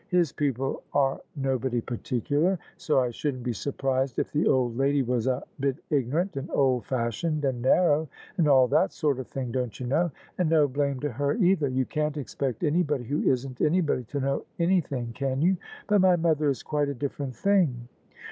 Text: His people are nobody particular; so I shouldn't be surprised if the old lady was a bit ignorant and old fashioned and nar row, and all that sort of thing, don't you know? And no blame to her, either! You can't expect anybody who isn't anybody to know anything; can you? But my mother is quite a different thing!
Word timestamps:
His 0.09 0.31
people 0.31 0.81
are 0.93 1.21
nobody 1.35 1.79
particular; 1.79 2.57
so 2.75 2.99
I 3.01 3.11
shouldn't 3.11 3.43
be 3.43 3.53
surprised 3.53 4.17
if 4.17 4.31
the 4.31 4.47
old 4.47 4.75
lady 4.75 5.03
was 5.03 5.27
a 5.27 5.43
bit 5.59 5.77
ignorant 5.91 6.35
and 6.35 6.49
old 6.49 6.85
fashioned 6.87 7.45
and 7.45 7.61
nar 7.61 7.87
row, 7.87 8.07
and 8.35 8.47
all 8.47 8.67
that 8.69 8.93
sort 8.93 9.19
of 9.19 9.27
thing, 9.27 9.51
don't 9.51 9.79
you 9.79 9.85
know? 9.85 10.09
And 10.39 10.49
no 10.49 10.67
blame 10.67 10.99
to 11.01 11.11
her, 11.11 11.35
either! 11.35 11.67
You 11.69 11.85
can't 11.85 12.17
expect 12.17 12.63
anybody 12.63 13.03
who 13.03 13.21
isn't 13.21 13.61
anybody 13.61 14.03
to 14.05 14.19
know 14.19 14.45
anything; 14.57 15.13
can 15.13 15.39
you? 15.43 15.57
But 15.85 16.01
my 16.01 16.15
mother 16.15 16.49
is 16.49 16.63
quite 16.63 16.89
a 16.89 16.95
different 16.95 17.35
thing! 17.35 17.87